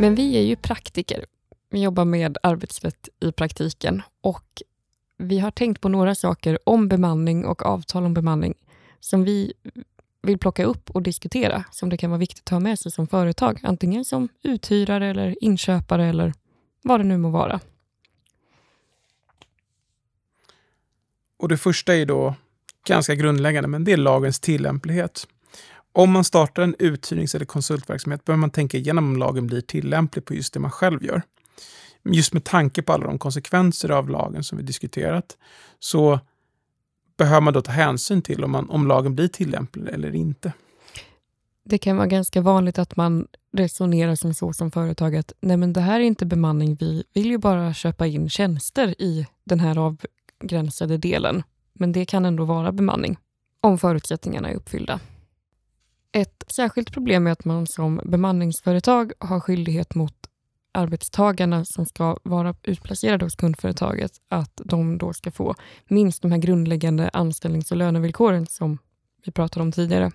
Men 0.00 0.14
vi 0.14 0.36
är 0.36 0.42
ju 0.42 0.56
praktiker. 0.56 1.24
Vi 1.70 1.82
jobbar 1.82 2.04
med 2.04 2.38
arbetsrätt 2.42 3.08
i 3.20 3.32
praktiken 3.32 4.02
och 4.20 4.62
vi 5.16 5.38
har 5.38 5.50
tänkt 5.50 5.80
på 5.80 5.88
några 5.88 6.14
saker 6.14 6.58
om 6.64 6.88
bemanning 6.88 7.44
och 7.44 7.62
avtal 7.66 8.04
om 8.04 8.14
bemanning 8.14 8.54
som 9.00 9.24
vi 9.24 9.52
vill 10.22 10.38
plocka 10.38 10.64
upp 10.64 10.90
och 10.90 11.02
diskutera 11.02 11.64
som 11.70 11.88
det 11.88 11.96
kan 11.96 12.10
vara 12.10 12.18
viktigt 12.18 12.44
att 12.44 12.50
ha 12.50 12.60
med 12.60 12.78
sig 12.78 12.92
som 12.92 13.06
företag. 13.06 13.60
Antingen 13.62 14.04
som 14.04 14.28
uthyrare 14.42 15.06
eller 15.06 15.44
inköpare 15.44 16.06
eller 16.06 16.32
vad 16.82 17.00
det 17.00 17.04
nu 17.04 17.16
må 17.16 17.30
vara. 17.30 17.60
Och 21.36 21.48
Det 21.48 21.56
första 21.56 21.94
är 21.94 22.06
då 22.06 22.34
ganska 22.86 23.14
grundläggande, 23.14 23.68
men 23.68 23.84
det 23.84 23.92
är 23.92 23.96
lagens 23.96 24.40
tillämplighet. 24.40 25.26
Om 25.92 26.10
man 26.12 26.24
startar 26.24 26.62
en 26.62 26.76
uthyrnings 26.78 27.34
eller 27.34 27.46
konsultverksamhet 27.46 28.24
behöver 28.24 28.40
man 28.40 28.50
tänka 28.50 28.76
igenom 28.78 29.04
om 29.04 29.16
lagen 29.16 29.46
blir 29.46 29.60
tillämplig 29.60 30.24
på 30.24 30.34
just 30.34 30.54
det 30.54 30.60
man 30.60 30.70
själv 30.70 31.04
gör. 31.04 31.22
Just 32.04 32.32
med 32.32 32.44
tanke 32.44 32.82
på 32.82 32.92
alla 32.92 33.06
de 33.06 33.18
konsekvenser 33.18 33.90
av 33.90 34.10
lagen 34.10 34.44
som 34.44 34.58
vi 34.58 34.64
diskuterat 34.64 35.36
så 35.78 36.20
behöver 37.16 37.40
man 37.40 37.54
då 37.54 37.62
ta 37.62 37.72
hänsyn 37.72 38.22
till 38.22 38.44
om, 38.44 38.50
man, 38.50 38.70
om 38.70 38.86
lagen 38.86 39.14
blir 39.14 39.28
tillämplig 39.28 39.94
eller 39.94 40.14
inte. 40.14 40.52
Det 41.64 41.78
kan 41.78 41.96
vara 41.96 42.06
ganska 42.06 42.40
vanligt 42.40 42.78
att 42.78 42.96
man 42.96 43.26
resonerar 43.52 44.14
som 44.14 44.34
så 44.34 44.52
som 44.52 44.70
företag 44.70 45.16
att 45.16 45.32
nej 45.40 45.56
men 45.56 45.72
det 45.72 45.80
här 45.80 46.00
är 46.00 46.04
inte 46.04 46.26
bemanning, 46.26 46.74
vi 46.80 47.04
vill 47.14 47.26
ju 47.30 47.38
bara 47.38 47.74
köpa 47.74 48.06
in 48.06 48.28
tjänster 48.28 49.02
i 49.02 49.26
den 49.44 49.60
här 49.60 49.78
avgränsade 49.78 50.98
delen. 50.98 51.42
Men 51.72 51.92
det 51.92 52.04
kan 52.04 52.24
ändå 52.24 52.44
vara 52.44 52.72
bemanning 52.72 53.18
om 53.60 53.78
förutsättningarna 53.78 54.50
är 54.50 54.54
uppfyllda. 54.54 55.00
Ett 56.12 56.44
särskilt 56.48 56.92
problem 56.92 57.26
är 57.26 57.30
att 57.30 57.44
man 57.44 57.66
som 57.66 58.00
bemanningsföretag 58.04 59.12
har 59.18 59.40
skyldighet 59.40 59.94
mot 59.94 60.14
arbetstagarna 60.72 61.64
som 61.64 61.86
ska 61.86 62.18
vara 62.22 62.54
utplacerade 62.62 63.24
hos 63.24 63.36
kundföretaget, 63.36 64.12
att 64.28 64.60
de 64.64 64.98
då 64.98 65.12
ska 65.12 65.30
få 65.30 65.54
minst 65.88 66.22
de 66.22 66.32
här 66.32 66.38
grundläggande 66.38 67.10
anställnings 67.12 67.70
och 67.70 67.76
lönevillkoren 67.76 68.46
som 68.46 68.78
vi 69.24 69.32
pratade 69.32 69.62
om 69.62 69.72
tidigare. 69.72 70.10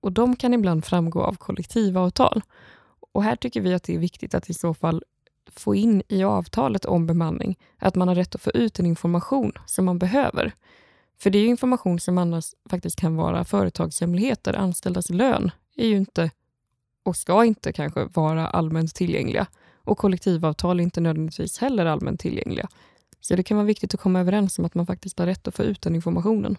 Och 0.00 0.12
De 0.12 0.36
kan 0.36 0.54
ibland 0.54 0.84
framgå 0.84 1.22
av 1.22 1.36
kollektivavtal. 1.36 2.42
Och 3.12 3.22
Här 3.22 3.36
tycker 3.36 3.60
vi 3.60 3.74
att 3.74 3.82
det 3.82 3.94
är 3.94 3.98
viktigt 3.98 4.34
att 4.34 4.50
i 4.50 4.54
så 4.54 4.74
fall 4.74 5.02
få 5.50 5.74
in 5.74 6.02
i 6.08 6.24
avtalet 6.24 6.84
om 6.84 7.06
bemanning 7.06 7.58
att 7.78 7.94
man 7.94 8.08
har 8.08 8.14
rätt 8.14 8.34
att 8.34 8.42
få 8.42 8.50
ut 8.50 8.74
den 8.74 8.86
information 8.86 9.52
som 9.66 9.84
man 9.84 9.98
behöver. 9.98 10.52
För 11.18 11.30
det 11.30 11.38
är 11.38 11.46
information 11.46 12.00
som 12.00 12.18
annars 12.18 12.44
faktiskt 12.70 13.00
kan 13.00 13.16
vara 13.16 13.44
företagshemligheter. 13.44 14.54
Anställdas 14.54 15.10
lön 15.10 15.50
är 15.76 15.86
ju 15.86 15.96
inte 15.96 16.30
och 17.04 17.16
ska 17.16 17.44
inte 17.44 17.72
kanske 17.72 18.04
vara 18.04 18.46
allmänt 18.46 18.94
tillgängliga. 18.94 19.46
Och 19.84 19.98
kollektivavtal 19.98 20.80
är 20.80 20.84
inte 20.84 21.00
nödvändigtvis 21.00 21.58
heller 21.58 21.86
allmänt 21.86 22.20
tillgängliga. 22.20 22.68
Så 23.20 23.36
det 23.36 23.42
kan 23.42 23.56
vara 23.56 23.66
viktigt 23.66 23.94
att 23.94 24.00
komma 24.00 24.20
överens 24.20 24.58
om 24.58 24.64
att 24.64 24.74
man 24.74 24.86
faktiskt 24.86 25.18
har 25.18 25.26
rätt 25.26 25.48
att 25.48 25.56
få 25.56 25.62
ut 25.62 25.82
den 25.82 25.94
informationen. 25.94 26.56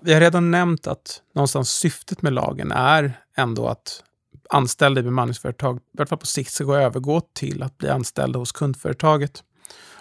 Vi 0.00 0.12
har 0.12 0.20
redan 0.20 0.50
nämnt 0.50 0.86
att 0.86 1.22
någonstans 1.32 1.70
syftet 1.72 2.22
med 2.22 2.32
lagen 2.32 2.72
är 2.72 3.20
ändå 3.36 3.66
att 3.66 4.02
anställda 4.50 5.00
i 5.00 5.04
bemanningsföretag, 5.04 5.76
i 5.76 5.80
alla 5.98 6.06
fall 6.06 6.18
på 6.18 6.26
sikt, 6.26 6.52
ska 6.52 6.64
gå 6.64 6.74
övergå 6.74 7.20
till 7.32 7.62
att 7.62 7.78
bli 7.78 7.88
anställda 7.88 8.38
hos 8.38 8.52
kundföretaget. 8.52 9.42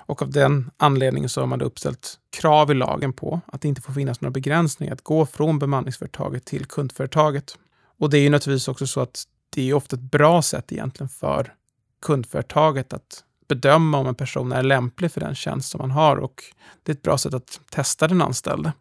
Och 0.05 0.21
av 0.21 0.29
den 0.29 0.71
anledningen 0.77 1.29
så 1.29 1.41
har 1.41 1.47
man 1.47 1.61
uppställt 1.61 2.19
krav 2.39 2.71
i 2.71 2.73
lagen 2.73 3.13
på 3.13 3.41
att 3.45 3.61
det 3.61 3.67
inte 3.67 3.81
får 3.81 3.93
finnas 3.93 4.21
några 4.21 4.31
begränsningar 4.31 4.93
att 4.93 5.01
gå 5.01 5.25
från 5.25 5.59
bemanningsföretaget 5.59 6.45
till 6.45 6.65
kundföretaget. 6.65 7.57
Och 7.99 8.09
det 8.09 8.17
är 8.17 8.21
ju 8.21 8.29
naturligtvis 8.29 8.67
också 8.67 8.87
så 8.87 9.01
att 9.01 9.23
det 9.49 9.69
är 9.69 9.73
ofta 9.73 9.95
ett 9.95 10.01
bra 10.01 10.41
sätt 10.41 10.71
egentligen 10.71 11.09
för 11.09 11.53
kundföretaget 12.01 12.93
att 12.93 13.23
bedöma 13.47 13.97
om 13.97 14.07
en 14.07 14.15
person 14.15 14.51
är 14.51 14.63
lämplig 14.63 15.11
för 15.11 15.21
den 15.21 15.35
tjänst 15.35 15.69
som 15.69 15.81
man 15.81 15.91
har 15.91 16.17
och 16.17 16.43
det 16.83 16.91
är 16.91 16.95
ett 16.95 17.01
bra 17.01 17.17
sätt 17.17 17.33
att 17.33 17.59
testa 17.69 18.07
den 18.07 18.21
anställde. 18.21 18.73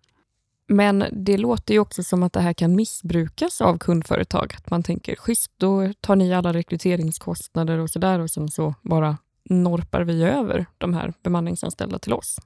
Men 0.67 1.05
det 1.13 1.37
låter 1.37 1.75
ju 1.75 1.81
också 1.81 2.03
som 2.03 2.23
att 2.23 2.33
det 2.33 2.41
här 2.41 2.53
kan 2.53 2.77
missbrukas 2.77 3.61
av 3.61 3.79
kundföretag. 3.79 4.55
Att 4.57 4.71
man 4.71 4.83
tänker, 4.83 5.17
schysst, 5.17 5.51
då 5.57 5.93
tar 6.01 6.17
ni 6.17 6.35
alla 6.35 6.53
rekryteringskostnader 6.53 7.79
och 7.79 7.91
sådär 7.91 8.19
och 8.19 8.31
sen 8.31 8.49
så 8.49 8.75
bara 8.83 9.17
norpar 9.45 10.03
vi 10.03 10.23
över 10.23 10.67
de 10.79 10.95
här 10.95 11.13
bemanningsanställda 11.23 11.99
till 11.99 12.13
oss. 12.13 12.39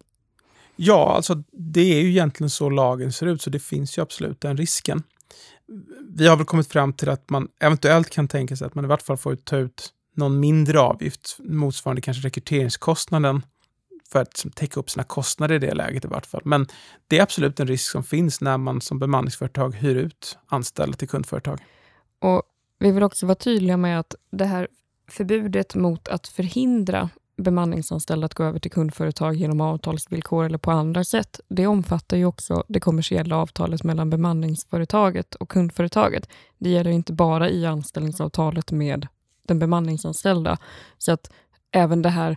Ja, 0.77 1.15
alltså 1.15 1.43
det 1.53 1.95
är 1.95 2.01
ju 2.01 2.09
egentligen 2.09 2.51
så 2.51 2.71
lagen 2.71 3.13
ser 3.13 3.27
ut, 3.27 3.43
så 3.43 3.51
det 3.51 3.59
finns 3.59 3.99
ju 3.99 4.03
absolut 4.03 4.41
den 4.41 4.57
risken. 4.57 5.03
Vi 6.09 6.27
har 6.27 6.37
väl 6.37 6.47
kommit 6.47 6.69
fram 6.69 6.93
till 6.93 7.09
att 7.09 7.31
man 7.31 7.49
eventuellt 7.61 8.11
kan 8.11 8.29
tänka 8.29 8.57
sig 8.57 8.67
att 8.67 8.75
man 8.75 8.85
i 8.85 8.89
vart 8.89 9.03
fall 9.03 9.17
får 9.17 9.37
ta 9.37 9.57
ut 9.57 9.93
någon 10.15 10.41
mindre 10.41 10.81
avgift, 10.81 11.37
motsvarande 11.39 12.03
kanske 12.03 12.27
rekryteringskostnaden, 12.27 13.43
för 14.09 14.23
att 14.23 14.45
täcka 14.55 14.81
upp 14.81 14.91
sina 14.91 15.05
kostnader 15.05 15.55
i 15.55 15.59
det 15.59 15.75
läget 15.75 16.05
i 16.05 16.09
vart 16.09 16.27
fall. 16.27 16.43
Men 16.45 16.67
det 17.09 17.19
är 17.19 17.23
absolut 17.23 17.61
en 17.61 17.67
risk 17.67 17.91
som 17.91 18.05
finns 18.05 18.41
när 18.41 18.59
man 18.59 18.81
som 18.81 18.99
bemanningsföretag 18.99 19.75
hyr 19.75 19.95
ut 19.95 20.39
anställda 20.47 20.97
till 20.97 21.09
kundföretag. 21.09 21.61
Och 22.19 22.43
vi 22.79 22.91
vill 22.91 23.03
också 23.03 23.27
vara 23.27 23.35
tydliga 23.35 23.77
med 23.77 24.01
att 24.01 24.15
det 24.31 24.45
här 24.45 24.69
förbudet 25.09 25.75
mot 25.75 26.09
att 26.09 26.29
förhindra 26.29 27.11
bemanningsanställda 27.37 28.25
att 28.25 28.35
gå 28.35 28.45
över 28.45 28.59
till 28.59 28.71
kundföretag 28.71 29.37
genom 29.37 29.61
avtalsvillkor 29.61 30.45
eller 30.45 30.59
på 30.59 30.71
andra 30.71 31.05
sätt. 31.05 31.41
Det 31.49 31.67
omfattar 31.67 32.17
ju 32.17 32.25
också 32.25 32.65
det 32.69 32.81
kommersiella 32.81 33.37
avtalet 33.37 33.85
mellan 33.85 34.11
bemanningsföretaget 34.11 35.35
och 35.35 35.49
kundföretaget. 35.49 36.29
Det 36.59 36.71
gäller 36.71 36.91
inte 36.91 37.13
bara 37.13 37.51
i 37.51 37.67
anställningsavtalet 37.67 38.73
med 38.73 39.07
den 39.43 39.59
bemanningsanställda. 39.59 40.59
Så 40.99 41.13
att 41.13 41.31
även 41.71 42.03
det 42.03 42.11
här 42.11 42.37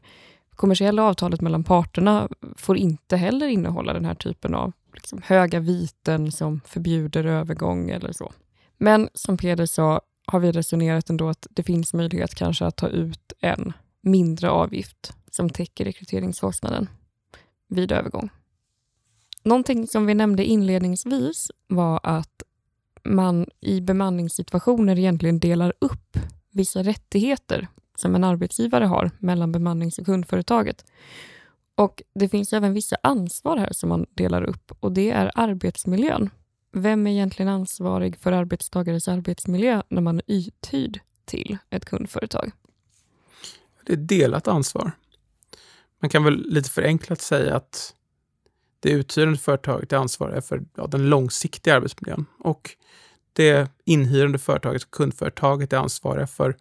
kommersiella 0.56 1.04
avtalet 1.04 1.42
mellan 1.42 1.64
parterna 1.64 2.30
får 2.56 2.78
inte 2.78 3.18
heller 3.18 3.48
innehålla 3.48 3.94
den 3.94 4.06
här 4.06 4.16
typen 4.16 4.56
av 4.56 4.72
liksom, 4.94 5.22
höga 5.26 5.60
viten 5.60 6.32
som 6.32 6.62
förbjuder 6.66 7.26
övergång 7.26 7.90
eller 7.90 8.12
så. 8.12 8.32
Men 8.78 9.10
som 9.14 9.38
Peder 9.38 9.66
sa 9.66 10.02
har 10.30 10.40
vi 10.40 10.52
resonerat 10.52 11.10
ändå 11.10 11.30
att 11.30 11.48
det 11.50 11.64
finns 11.64 11.94
möjlighet 11.94 12.36
kanske 12.36 12.66
att 12.66 12.76
ta 12.76 12.88
ut 12.88 13.34
en 13.40 13.74
mindre 14.02 14.50
avgift 14.50 15.14
som 15.32 15.50
täcker 15.50 15.86
rekryteringskostnaden 15.86 16.90
vid 17.68 17.92
övergång. 17.92 18.30
Någonting 19.44 19.88
som 19.88 20.06
vi 20.06 20.14
nämnde 20.14 20.46
inledningsvis 20.46 21.52
var 21.68 22.00
att 22.04 22.44
man 23.04 23.46
i 23.60 23.82
bemanningssituationer 23.82 25.00
egentligen 25.00 25.40
delar 25.40 25.74
upp 25.80 26.18
vissa 26.52 26.84
rättigheter 26.84 27.68
som 27.96 28.16
en 28.16 28.24
arbetsgivare 28.24 28.86
har 28.86 29.12
mellan 29.20 29.52
bemannings 29.52 30.00
och 30.00 30.06
kundföretaget. 30.06 30.86
Och 31.76 32.04
Det 32.14 32.30
finns 32.30 32.54
även 32.54 32.74
vissa 32.74 32.98
ansvar 33.04 33.58
här 33.58 33.74
som 33.74 33.90
man 33.90 34.06
delar 34.14 34.44
upp 34.44 34.72
och 34.80 34.92
det 34.92 35.12
är 35.12 35.32
arbetsmiljön. 35.36 36.30
Vem 36.72 37.08
är 37.08 37.12
egentligen 37.12 37.50
ansvarig 37.50 38.18
för 38.18 38.32
arbetstagares 38.32 39.08
arbetsmiljö 39.08 39.82
när 39.90 40.02
man 40.02 40.18
är 40.18 40.24
uthyrd 40.28 41.00
till 41.26 41.58
ett 41.70 41.86
kundföretag? 41.86 42.52
Det 43.86 43.94
är 43.94 43.98
delat 43.98 44.48
ansvar. 44.48 44.92
Man 46.00 46.10
kan 46.10 46.24
väl 46.24 46.46
lite 46.46 46.70
förenklat 46.70 47.22
säga 47.22 47.56
att 47.56 47.96
det 48.80 48.90
uthyrande 48.90 49.40
företaget 49.40 49.94
är 49.94 49.98
ansvarigt 49.98 50.48
för 50.48 50.66
ja, 50.76 50.88
den 50.88 51.10
långsiktiga 51.10 51.76
arbetsmiljön 51.76 52.26
och 52.40 52.76
det 53.34 53.72
inhyrande 53.86 54.38
företaget, 54.40 54.92
kundföretaget, 54.92 55.74
är 55.74 55.78
ansvariga 55.78 56.28
för 56.28 56.58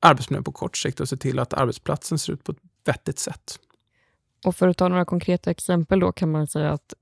arbetsmiljön 0.00 0.44
på 0.44 0.52
kort 0.52 0.76
sikt 0.76 1.00
och 1.00 1.08
se 1.08 1.16
till 1.16 1.38
att 1.38 1.52
arbetsplatsen 1.54 2.18
ser 2.18 2.32
ut 2.32 2.44
på 2.44 2.52
ett 2.52 2.58
vettigt 2.84 3.18
sätt. 3.18 3.58
Och 4.44 4.56
för 4.56 4.68
att 4.68 4.76
ta 4.76 4.88
några 4.88 5.04
konkreta 5.04 5.50
exempel 5.50 6.00
då 6.00 6.12
kan 6.12 6.30
man 6.30 6.46
säga 6.46 6.70
att 6.70 6.94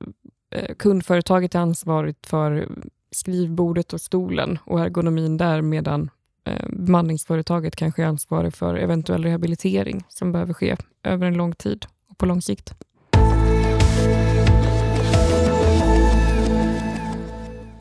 Eh, 0.53 0.75
kundföretaget 0.75 1.55
är 1.55 1.59
ansvarigt 1.59 2.27
för 2.27 2.69
skrivbordet 3.11 3.93
och 3.93 4.01
stolen 4.01 4.59
och 4.65 4.81
ergonomin 4.81 5.37
där 5.37 5.63
medan 5.63 6.11
eh, 6.45 6.69
bemanningsföretaget 6.69 7.77
kanske 7.77 8.03
är 8.03 8.07
ansvarig 8.07 8.55
för 8.55 8.75
eventuell 8.75 9.25
rehabilitering 9.25 10.05
som 10.09 10.33
behöver 10.33 10.55
ske 10.55 10.77
över 11.03 11.27
en 11.27 11.35
lång 11.35 11.53
tid 11.53 11.87
och 12.11 12.19
på 12.19 12.27
lång 12.27 12.43
sikt. 12.43 12.75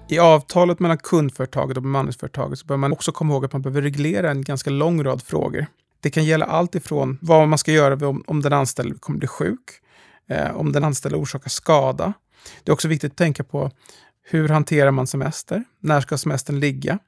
I 0.10 0.20
avtalet 0.20 0.80
mellan 0.80 0.98
kundföretaget 0.98 1.78
och 1.78 1.84
bemanningsföretaget 1.84 2.60
så 2.60 2.66
bör 2.66 2.78
man 2.78 2.92
också 2.92 3.12
komma 3.12 3.34
ihåg 3.34 3.46
att 3.46 3.54
man 3.54 3.62
behöver 3.62 3.82
reglera 3.82 4.32
en 4.32 4.42
ganska 4.42 4.70
lång 4.70 5.04
rad 5.04 5.22
frågor. 5.22 5.66
Det 6.00 6.10
kan 6.10 6.26
gälla 6.26 6.46
allt 6.46 6.76
ifrån 6.76 7.18
vad 7.22 7.48
man 7.48 7.58
ska 7.58 7.72
göra 7.72 8.08
om, 8.08 8.24
om 8.28 8.42
den 8.42 8.54
anställde 8.54 9.00
kommer 9.00 9.20
bli 9.20 9.28
sjuk, 9.28 9.70
eh, 10.28 10.56
om 10.56 10.72
den 10.72 10.84
anställde 10.84 11.18
orsakar 11.18 11.50
skada. 11.50 12.14
Det 12.64 12.72
är 12.72 12.74
också 12.74 12.88
viktigt 12.88 13.12
att 13.12 13.18
tänka 13.18 13.44
på 13.44 13.72
hur 14.24 14.50
hanterar 14.50 14.92
man 14.92 15.08
semester? 15.08 15.64
När 15.80 16.02
ska 16.02 16.18
semestern 16.18 16.60
ligga? 16.60 17.00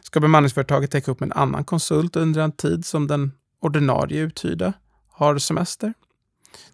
Ska 0.00 0.20
bemanningsföretaget 0.20 0.90
täcka 0.90 1.10
upp 1.10 1.20
med 1.20 1.26
en 1.26 1.38
annan 1.38 1.64
konsult 1.64 2.16
under 2.16 2.40
en 2.40 2.52
tid 2.52 2.86
som 2.86 3.06
den 3.06 3.32
ordinarie 3.60 4.20
uthyrda 4.20 4.72
har 5.08 5.38
semester? 5.38 5.94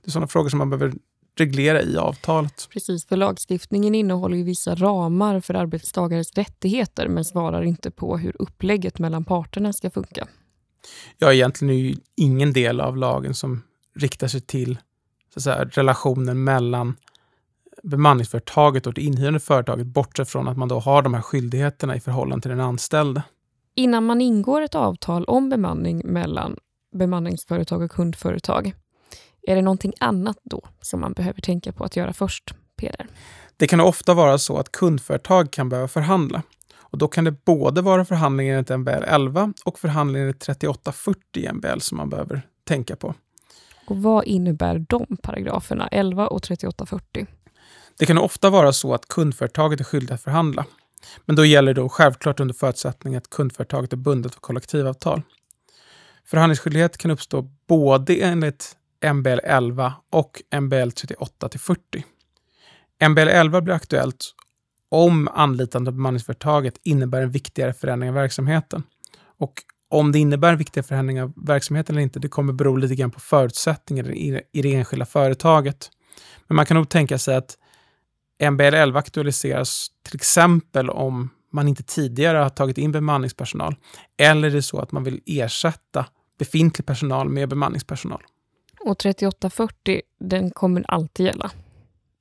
Det 0.03 0.09
är 0.09 0.11
sådana 0.11 0.27
frågor 0.27 0.49
som 0.49 0.59
man 0.59 0.71
behöver 0.71 0.95
reglera 1.39 1.83
i 1.83 1.97
avtalet. 1.97 2.69
Precis, 2.71 3.07
för 3.07 3.17
lagstiftningen 3.17 3.95
innehåller 3.95 4.37
ju 4.37 4.43
vissa 4.43 4.75
ramar 4.75 5.41
för 5.41 5.55
arbetstagares 5.55 6.33
rättigheter 6.35 7.09
men 7.09 7.25
svarar 7.25 7.63
inte 7.63 7.91
på 7.91 8.19
hur 8.19 8.37
upplägget 8.39 8.99
mellan 8.99 9.25
parterna 9.25 9.73
ska 9.73 9.91
funka. 9.91 10.29
Ja, 11.19 11.33
egentligen 11.33 11.75
är 11.75 11.79
ju 11.79 11.97
ingen 12.17 12.53
del 12.53 12.81
av 12.81 12.97
lagen 12.97 13.35
som 13.35 13.63
riktar 13.95 14.29
sig 14.29 14.41
till 14.41 14.79
så 15.35 15.39
att 15.39 15.43
säga, 15.43 15.65
relationen 15.65 16.45
mellan 16.45 16.97
bemanningsföretaget 17.83 18.87
och 18.87 18.95
det 18.95 19.03
inhyrande 19.03 19.41
företaget 19.41 19.87
bortsett 19.87 20.29
från 20.29 20.49
att 20.49 20.57
man 20.57 20.69
då 20.69 20.79
har 20.79 21.03
de 21.03 21.15
här 21.15 21.23
skyldigheterna 21.23 21.97
i 21.97 22.01
förhållande 22.01 22.43
till 22.43 22.51
den 22.51 22.61
anställde. 22.61 23.23
Innan 23.75 24.07
man 24.07 24.21
ingår 24.21 24.61
ett 24.61 24.75
avtal 24.75 25.25
om 25.25 25.49
bemanning 25.49 26.03
mellan 26.05 26.57
bemanningsföretag 26.93 27.83
och 27.83 27.91
kundföretag 27.91 28.75
är 29.43 29.57
det 29.57 29.63
någonting 29.63 29.93
annat 30.01 30.39
då 30.43 30.63
som 30.81 31.01
man 31.01 31.13
behöver 31.13 31.41
tänka 31.41 31.73
på 31.73 31.85
att 31.85 31.97
göra 31.97 32.13
först, 32.13 32.55
Peder? 32.77 33.07
Det 33.57 33.67
kan 33.67 33.81
ofta 33.81 34.15
vara 34.15 34.39
så 34.39 34.59
att 34.59 34.73
kundföretag 34.73 35.51
kan 35.51 35.69
behöva 35.69 35.89
förhandla. 35.89 36.43
Och 36.75 36.99
då 36.99 37.09
kan 37.09 37.25
det 37.25 37.45
både 37.45 37.83
vara 37.83 38.05
förhandlingar 38.05 38.55
enligt 38.55 38.79
MBL 38.79 39.05
11 39.07 39.53
och 39.65 39.79
förhandlingar 39.79 40.27
enligt 40.27 40.41
3840 40.41 41.53
MBL 41.53 41.79
som 41.79 41.97
man 41.97 42.11
behöver 42.11 42.43
tänka 42.65 42.97
på. 42.97 43.15
Och 43.87 43.97
Vad 43.97 44.25
innebär 44.25 44.87
de 44.89 45.17
paragraferna, 45.23 45.89
11 45.89 46.29
och 46.29 46.43
3840? 46.43 47.27
Det 48.03 48.07
kan 48.07 48.19
ofta 48.19 48.51
vara 48.51 48.73
så 48.73 48.95
att 48.95 49.09
kundföretaget 49.09 49.81
är 49.81 49.85
skyldigt 49.85 50.13
att 50.13 50.23
förhandla. 50.23 50.67
Men 51.27 51.37
då 51.37 51.45
gäller 51.45 51.75
det 51.75 51.89
självklart 51.89 52.41
under 52.41 52.55
förutsättning 52.55 53.17
att 53.17 53.31
kundföretaget 53.31 53.93
är 53.93 53.97
bundet 53.97 54.35
för 54.35 54.41
kollektivavtal. 54.41 55.23
Förhandlingsskyldighet 56.25 56.99
kan 56.99 57.11
uppstå 57.11 57.43
både 57.69 58.15
enligt 58.15 58.77
MBL 59.15 59.39
11 59.45 59.95
och 60.11 60.43
MBL 60.61 60.91
38 60.91 61.49
till 61.49 61.61
40. 61.61 62.05
MBL 63.09 63.29
11 63.29 63.61
blir 63.61 63.75
aktuellt 63.75 64.35
om 64.89 65.29
anlitande 65.29 65.89
av 65.89 65.95
bemanningsföretaget 65.95 66.75
innebär 66.83 67.23
en 67.23 67.31
viktigare 67.31 67.73
förändring 67.73 68.11
av 68.11 68.15
verksamheten. 68.15 68.83
Och 69.39 69.53
Om 69.89 70.13
det 70.13 70.19
innebär 70.19 70.53
en 70.53 70.59
viktigare 70.59 70.87
förändring 70.87 71.23
av 71.23 71.33
verksamheten 71.37 71.95
eller 71.95 72.03
inte, 72.03 72.19
det 72.19 72.29
kommer 72.29 72.53
bero 72.53 72.77
lite 72.77 72.95
grann 72.95 73.11
på 73.11 73.21
förutsättningarna 73.21 74.13
i, 74.13 74.43
i 74.53 74.63
det 74.63 74.75
enskilda 74.75 75.07
företaget. 75.07 75.91
Men 76.47 76.57
man 76.57 76.67
kan 76.67 76.77
nog 76.77 76.89
tänka 76.89 77.19
sig 77.19 77.37
att 77.37 77.59
MBL11 78.51 78.97
aktualiseras 78.97 79.89
till 80.03 80.17
exempel 80.17 80.91
om 80.91 81.31
man 81.53 81.69
inte 81.69 81.83
tidigare 81.83 82.39
har 82.39 82.49
tagit 82.49 82.79
in 82.79 82.93
bemanningspersonal 82.93 83.77
eller 84.17 84.49
är 84.49 84.53
det 84.53 84.63
så 84.63 84.79
att 84.79 84.93
man 84.93 85.05
vill 85.05 85.21
ersätta 85.27 86.07
befintlig 86.39 86.87
personal 86.87 87.29
med 87.29 87.49
bemanningspersonal. 87.49 88.23
Och 88.81 88.99
3840, 88.99 90.01
den 90.21 90.51
kommer 90.51 90.85
alltid 90.89 91.27
gälla, 91.27 91.51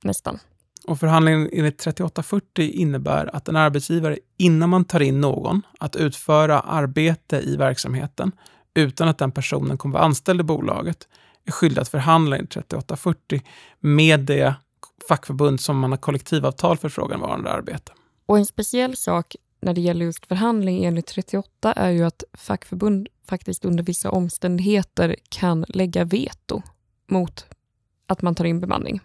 nästan. 0.02 0.38
Och 0.86 1.00
förhandlingen 1.00 1.48
enligt 1.52 1.78
3840 1.78 2.70
innebär 2.70 3.36
att 3.36 3.48
en 3.48 3.56
arbetsgivare 3.56 4.18
innan 4.38 4.70
man 4.70 4.84
tar 4.84 5.00
in 5.00 5.20
någon 5.20 5.62
att 5.78 5.96
utföra 5.96 6.60
arbete 6.60 7.40
i 7.40 7.56
verksamheten 7.56 8.32
utan 8.74 9.08
att 9.08 9.18
den 9.18 9.32
personen 9.32 9.78
kommer 9.78 9.92
vara 9.92 10.04
anställd 10.04 10.40
i 10.40 10.44
bolaget 10.44 11.08
är 11.44 11.52
skyldig 11.52 11.82
att 11.82 11.88
förhandla 11.88 12.36
enligt 12.36 12.50
3840 12.50 13.42
med 13.80 14.20
det 14.20 14.54
fackförbund 15.08 15.60
som 15.60 15.78
man 15.78 15.90
har 15.90 15.98
kollektivavtal 15.98 16.78
för 16.78 16.88
fråganvarande 16.88 17.50
arbete. 17.50 17.92
Och 18.26 18.38
en 18.38 18.46
speciell 18.46 18.96
sak 18.96 19.36
när 19.60 19.74
det 19.74 19.80
gäller 19.80 20.04
just 20.04 20.26
förhandling 20.26 20.84
enligt 20.84 21.06
38 21.06 21.72
är 21.72 21.90
ju 21.90 22.04
att 22.04 22.24
fackförbund 22.34 23.08
faktiskt 23.28 23.64
under 23.64 23.84
vissa 23.84 24.10
omständigheter 24.10 25.16
kan 25.28 25.64
lägga 25.68 26.04
veto 26.04 26.62
mot 27.10 27.46
att 28.06 28.22
man 28.22 28.34
tar 28.34 28.44
in 28.44 28.60
bemanning. 28.60 29.00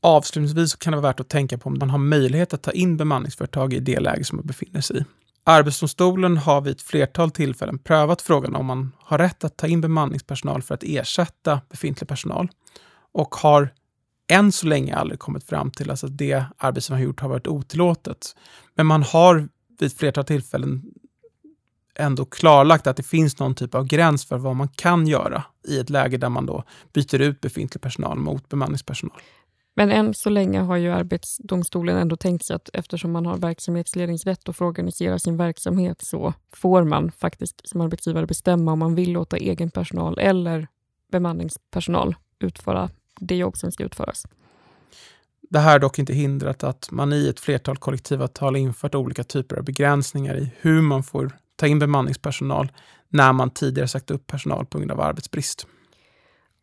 Avslutningsvis 0.00 0.74
kan 0.74 0.90
det 0.90 0.96
vara 0.96 1.12
värt 1.12 1.20
att 1.20 1.28
tänka 1.28 1.58
på 1.58 1.68
om 1.68 1.78
man 1.78 1.90
har 1.90 1.98
möjlighet 1.98 2.54
att 2.54 2.62
ta 2.62 2.70
in 2.70 2.96
bemanningsföretag 2.96 3.72
i 3.72 3.80
det 3.80 4.00
läge 4.00 4.24
som 4.24 4.36
man 4.36 4.46
befinner 4.46 4.80
sig 4.80 5.00
i. 5.00 5.04
Arbetsdomstolen 5.44 6.36
har 6.36 6.60
vid 6.60 6.72
ett 6.72 6.82
flertal 6.82 7.30
tillfällen 7.30 7.78
prövat 7.78 8.22
frågan 8.22 8.54
om 8.54 8.66
man 8.66 8.92
har 8.98 9.18
rätt 9.18 9.44
att 9.44 9.56
ta 9.56 9.66
in 9.66 9.80
bemanningspersonal 9.80 10.62
för 10.62 10.74
att 10.74 10.82
ersätta 10.82 11.60
befintlig 11.70 12.08
personal 12.08 12.48
och 13.12 13.34
har 13.34 13.70
än 14.28 14.52
så 14.52 14.66
länge 14.66 14.96
aldrig 14.96 15.20
kommit 15.20 15.44
fram 15.44 15.70
till 15.70 15.90
alltså 15.90 16.06
att 16.06 16.18
det 16.18 16.44
arbetsgivaren 16.56 17.02
har 17.02 17.06
gjort 17.06 17.20
har 17.20 17.28
varit 17.28 17.46
otillåtet. 17.46 18.36
Men 18.74 18.86
man 18.86 19.02
har 19.02 19.48
vid 19.78 19.86
ett 19.86 19.98
flertal 19.98 20.24
tillfällen 20.24 20.82
ändå 21.94 22.24
klarlagt 22.24 22.86
att 22.86 22.96
det 22.96 23.02
finns 23.02 23.38
någon 23.38 23.54
typ 23.54 23.74
av 23.74 23.86
gräns 23.86 24.24
för 24.24 24.38
vad 24.38 24.56
man 24.56 24.68
kan 24.68 25.06
göra 25.06 25.44
i 25.68 25.78
ett 25.78 25.90
läge 25.90 26.16
där 26.16 26.28
man 26.28 26.46
då 26.46 26.64
byter 26.92 27.20
ut 27.20 27.40
befintlig 27.40 27.82
personal 27.82 28.18
mot 28.18 28.48
bemanningspersonal. 28.48 29.20
Men 29.74 29.90
än 29.90 30.14
så 30.14 30.30
länge 30.30 30.60
har 30.60 30.76
ju 30.76 30.90
Arbetsdomstolen 30.90 31.96
ändå 31.96 32.16
tänkt 32.16 32.44
sig 32.44 32.56
att 32.56 32.70
eftersom 32.72 33.12
man 33.12 33.26
har 33.26 33.36
verksamhetsledningsrätt 33.36 34.48
och 34.48 34.56
får 34.56 34.64
organisera 34.64 35.18
sin 35.18 35.36
verksamhet 35.36 36.02
så 36.02 36.34
får 36.52 36.84
man 36.84 37.12
faktiskt 37.12 37.68
som 37.68 37.80
arbetsgivare 37.80 38.26
bestämma 38.26 38.72
om 38.72 38.78
man 38.78 38.94
vill 38.94 39.12
låta 39.12 39.36
egen 39.36 39.70
personal 39.70 40.18
eller 40.18 40.68
bemanningspersonal 41.12 42.16
utföra 42.40 42.90
det 43.20 43.36
jobb 43.36 43.56
som 43.56 43.72
ska 43.72 43.84
utföras. 43.84 44.26
Det 45.50 45.58
här 45.58 45.72
har 45.72 45.78
dock 45.78 45.98
inte 45.98 46.12
hindrat 46.12 46.64
att 46.64 46.90
man 46.90 47.12
i 47.12 47.28
ett 47.28 47.40
flertal 47.40 47.76
kollektivavtal 47.76 48.56
infört 48.56 48.94
olika 48.94 49.24
typer 49.24 49.56
av 49.56 49.64
begränsningar 49.64 50.36
i 50.36 50.52
hur 50.60 50.82
man 50.82 51.02
får 51.02 51.38
ta 51.56 51.66
in 51.66 51.78
bemanningspersonal 51.78 52.72
när 53.08 53.32
man 53.32 53.50
tidigare 53.50 53.88
sagt 53.88 54.10
upp 54.10 54.26
personal 54.26 54.66
på 54.66 54.78
grund 54.78 54.90
av 54.90 55.00
arbetsbrist. 55.00 55.66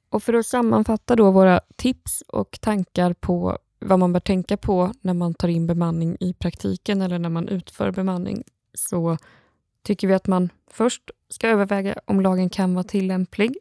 Och 0.10 0.24
för 0.24 0.34
att 0.34 0.46
sammanfatta 0.46 1.16
då 1.16 1.32
våra 1.32 1.62
tips 1.76 2.24
och 2.28 2.58
tankar 2.62 3.14
på 3.14 3.58
vad 3.80 4.00
man 4.00 4.14
bör 4.14 4.20
tänka 4.20 4.58
på 4.58 4.94
när 5.02 5.14
man 5.14 5.34
tar 5.34 5.48
in 5.48 5.68
bemanning 5.68 6.18
i 6.20 6.34
praktiken 6.34 7.02
eller 7.02 7.20
när 7.20 7.30
man 7.30 7.48
utför 7.48 7.92
bemanning 7.92 8.44
så 8.74 9.18
tycker 9.84 10.08
vi 10.08 10.14
att 10.14 10.28
man 10.28 10.50
först 10.72 11.02
ska 11.30 11.48
överväga 11.48 11.96
om 12.06 12.22
lagen 12.22 12.50
kan 12.50 12.74
vara 12.74 12.84
tillämplig. 12.84 13.58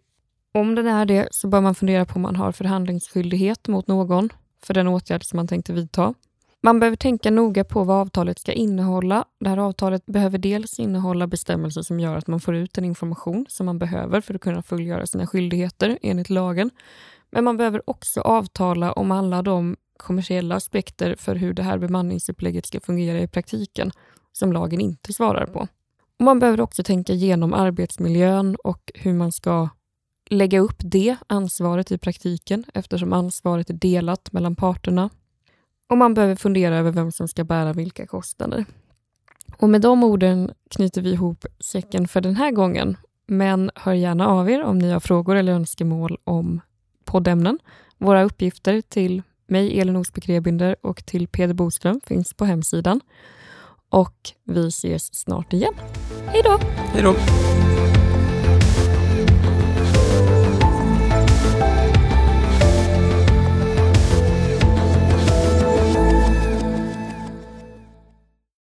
Om 0.58 0.74
den 0.74 0.86
är 0.86 1.06
det 1.06 1.28
så 1.30 1.48
bör 1.48 1.60
man 1.60 1.74
fundera 1.74 2.04
på 2.04 2.14
om 2.14 2.22
man 2.22 2.36
har 2.36 2.52
förhandlingsskyldighet 2.52 3.68
mot 3.68 3.86
någon 3.86 4.28
för 4.62 4.74
den 4.74 4.88
åtgärd 4.88 5.24
som 5.24 5.36
man 5.36 5.48
tänkte 5.48 5.72
vidta. 5.72 6.14
Man 6.62 6.80
behöver 6.80 6.96
tänka 6.96 7.30
noga 7.30 7.64
på 7.64 7.84
vad 7.84 7.96
avtalet 7.96 8.38
ska 8.38 8.52
innehålla. 8.52 9.24
Det 9.40 9.48
här 9.48 9.58
avtalet 9.58 10.06
behöver 10.06 10.38
dels 10.38 10.78
innehålla 10.78 11.26
bestämmelser 11.26 11.82
som 11.82 12.00
gör 12.00 12.16
att 12.16 12.26
man 12.26 12.40
får 12.40 12.54
ut 12.54 12.74
den 12.74 12.84
information 12.84 13.46
som 13.48 13.66
man 13.66 13.78
behöver 13.78 14.20
för 14.20 14.34
att 14.34 14.40
kunna 14.40 14.62
fullgöra 14.62 15.06
sina 15.06 15.26
skyldigheter 15.26 15.98
enligt 16.02 16.30
lagen. 16.30 16.70
Men 17.30 17.44
man 17.44 17.56
behöver 17.56 17.90
också 17.90 18.20
avtala 18.20 18.92
om 18.92 19.10
alla 19.10 19.42
de 19.42 19.76
kommersiella 19.96 20.54
aspekter 20.54 21.16
för 21.18 21.34
hur 21.34 21.54
det 21.54 21.62
här 21.62 21.78
bemanningsupplägget 21.78 22.66
ska 22.66 22.80
fungera 22.80 23.20
i 23.20 23.28
praktiken 23.28 23.90
som 24.32 24.52
lagen 24.52 24.80
inte 24.80 25.12
svarar 25.12 25.46
på. 25.46 25.60
Och 26.18 26.24
man 26.24 26.38
behöver 26.38 26.60
också 26.60 26.82
tänka 26.82 27.12
igenom 27.12 27.54
arbetsmiljön 27.54 28.56
och 28.64 28.92
hur 28.94 29.14
man 29.14 29.32
ska 29.32 29.68
lägga 30.30 30.60
upp 30.60 30.76
det 30.78 31.16
ansvaret 31.26 31.92
i 31.92 31.98
praktiken 31.98 32.64
eftersom 32.74 33.12
ansvaret 33.12 33.70
är 33.70 33.74
delat 33.74 34.32
mellan 34.32 34.56
parterna 34.56 35.10
och 35.88 35.98
man 35.98 36.14
behöver 36.14 36.36
fundera 36.36 36.76
över 36.76 36.90
vem 36.90 37.12
som 37.12 37.28
ska 37.28 37.44
bära 37.44 37.72
vilka 37.72 38.06
kostnader. 38.06 38.64
Och 39.56 39.68
med 39.68 39.80
de 39.80 40.04
orden 40.04 40.52
knyter 40.70 41.02
vi 41.02 41.12
ihop 41.12 41.46
säcken 41.60 42.08
för 42.08 42.20
den 42.20 42.36
här 42.36 42.50
gången. 42.50 42.96
Men 43.26 43.70
hör 43.74 43.92
gärna 43.92 44.26
av 44.26 44.50
er 44.50 44.62
om 44.62 44.78
ni 44.78 44.90
har 44.90 45.00
frågor 45.00 45.36
eller 45.36 45.52
önskemål 45.52 46.18
om 46.24 46.60
poddämnen. 47.04 47.58
Våra 47.98 48.22
uppgifter 48.22 48.80
till 48.80 49.22
mig, 49.46 49.80
Elin 49.80 49.96
Osby 49.96 50.20
Rebinder 50.20 50.76
och 50.80 51.06
till 51.06 51.28
Peder 51.28 51.54
Boström 51.54 52.00
finns 52.04 52.34
på 52.34 52.44
hemsidan. 52.44 53.00
Och 53.88 54.30
vi 54.44 54.68
ses 54.68 55.14
snart 55.14 55.52
igen. 55.52 55.74
Hej 56.26 56.42
då! 56.44 56.58
Hej 56.92 57.02
då! 57.02 57.14